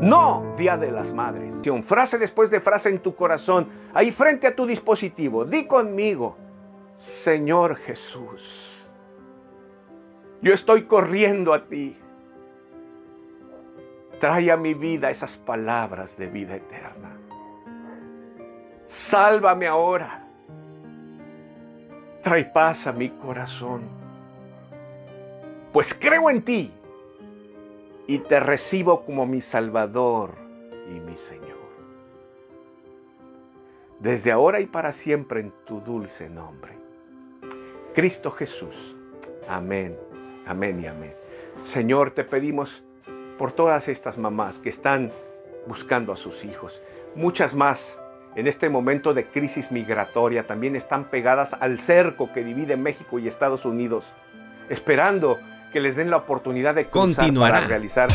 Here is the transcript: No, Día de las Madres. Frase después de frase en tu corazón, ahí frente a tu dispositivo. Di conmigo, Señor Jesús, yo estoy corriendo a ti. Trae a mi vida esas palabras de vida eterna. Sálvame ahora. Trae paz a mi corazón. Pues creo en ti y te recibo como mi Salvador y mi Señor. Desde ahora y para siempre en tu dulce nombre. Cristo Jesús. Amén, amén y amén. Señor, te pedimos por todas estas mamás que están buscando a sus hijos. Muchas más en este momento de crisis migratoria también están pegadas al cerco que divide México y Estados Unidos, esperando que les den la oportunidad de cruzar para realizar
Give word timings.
No, 0.00 0.54
Día 0.56 0.76
de 0.76 0.92
las 0.92 1.12
Madres. 1.12 1.60
Frase 1.82 2.18
después 2.18 2.50
de 2.50 2.60
frase 2.60 2.88
en 2.88 3.00
tu 3.00 3.16
corazón, 3.16 3.68
ahí 3.92 4.12
frente 4.12 4.46
a 4.46 4.54
tu 4.54 4.64
dispositivo. 4.64 5.44
Di 5.44 5.66
conmigo, 5.66 6.36
Señor 6.98 7.76
Jesús, 7.76 8.86
yo 10.40 10.54
estoy 10.54 10.82
corriendo 10.82 11.52
a 11.52 11.64
ti. 11.64 11.96
Trae 14.20 14.50
a 14.50 14.56
mi 14.56 14.74
vida 14.74 15.10
esas 15.10 15.36
palabras 15.36 16.16
de 16.16 16.26
vida 16.28 16.54
eterna. 16.54 17.16
Sálvame 18.86 19.66
ahora. 19.66 20.24
Trae 22.22 22.44
paz 22.44 22.86
a 22.86 22.92
mi 22.92 23.10
corazón. 23.10 23.82
Pues 25.72 25.92
creo 25.94 26.30
en 26.30 26.42
ti 26.42 26.72
y 28.08 28.20
te 28.20 28.40
recibo 28.40 29.04
como 29.04 29.26
mi 29.26 29.42
Salvador 29.42 30.32
y 30.88 30.98
mi 30.98 31.16
Señor. 31.18 31.58
Desde 34.00 34.32
ahora 34.32 34.60
y 34.60 34.66
para 34.66 34.92
siempre 34.92 35.40
en 35.40 35.52
tu 35.66 35.80
dulce 35.82 36.30
nombre. 36.30 36.72
Cristo 37.94 38.30
Jesús. 38.30 38.96
Amén, 39.46 39.94
amén 40.46 40.80
y 40.82 40.86
amén. 40.86 41.14
Señor, 41.62 42.12
te 42.12 42.24
pedimos 42.24 42.82
por 43.36 43.52
todas 43.52 43.88
estas 43.88 44.16
mamás 44.16 44.58
que 44.58 44.70
están 44.70 45.12
buscando 45.66 46.10
a 46.10 46.16
sus 46.16 46.46
hijos. 46.46 46.80
Muchas 47.14 47.54
más 47.54 48.00
en 48.36 48.46
este 48.46 48.70
momento 48.70 49.12
de 49.12 49.26
crisis 49.26 49.70
migratoria 49.70 50.46
también 50.46 50.76
están 50.76 51.10
pegadas 51.10 51.52
al 51.52 51.78
cerco 51.78 52.32
que 52.32 52.42
divide 52.42 52.78
México 52.78 53.18
y 53.18 53.28
Estados 53.28 53.66
Unidos, 53.66 54.14
esperando 54.70 55.38
que 55.72 55.80
les 55.80 55.96
den 55.96 56.10
la 56.10 56.16
oportunidad 56.16 56.74
de 56.74 56.86
cruzar 56.86 57.32
para 57.34 57.60
realizar 57.60 58.08